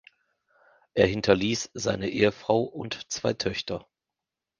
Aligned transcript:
Er 0.95 1.05
hinterließ 1.05 1.69
seine 1.75 2.09
Ehefrau 2.09 2.63
und 2.63 3.11
zwei 3.11 3.33
Töchter. 3.35 3.87